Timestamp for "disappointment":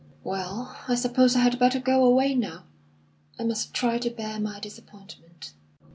4.59-5.53